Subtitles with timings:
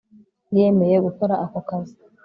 [0.57, 1.95] yemeye gukora ako kazi